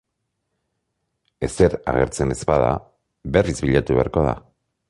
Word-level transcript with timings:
Ezer 1.47 1.77
agertzen 1.93 2.35
ez 2.39 2.39
bada, 2.53 2.75
berriz 3.37 3.57
bilatu 3.67 4.01
beharko 4.01 4.29
da. 4.31 4.35